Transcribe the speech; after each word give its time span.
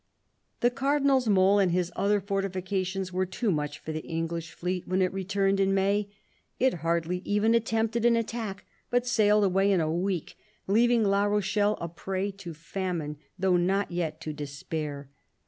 The 0.61 0.71
Cardinal's 0.71 1.27
mole 1.27 1.59
and 1.59 1.71
his 1.71 1.91
other 1.95 2.19
fortifications 2.19 3.13
were 3.13 3.27
too 3.27 3.51
much 3.51 3.77
for 3.77 3.91
the 3.91 4.01
English 4.03 4.51
fleet 4.51 4.87
when 4.87 4.99
it 4.99 5.13
returned 5.13 5.59
in 5.59 5.75
May: 5.75 6.09
it 6.57 6.73
hardly 6.81 7.19
even 7.23 7.53
attempted 7.53 8.03
an 8.05 8.15
attack, 8.15 8.65
but 8.89 9.05
sailed 9.05 9.43
away 9.43 9.71
in 9.71 9.79
a 9.79 9.93
week, 9.93 10.39
leaving 10.65 11.03
La 11.03 11.25
Rochelle 11.25 11.77
a 11.79 11.87
prey 11.87 12.31
to 12.31 12.55
famine, 12.55 13.17
though 13.37 13.57
not 13.57 13.91
yet 13.91 14.19
to 14.21 14.33
despair. 14.33 15.11